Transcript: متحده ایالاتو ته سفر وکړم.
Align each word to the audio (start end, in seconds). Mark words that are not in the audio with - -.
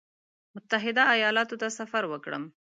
متحده 0.53 1.03
ایالاتو 1.15 1.55
ته 1.61 1.67
سفر 1.79 2.03
وکړم. 2.09 2.43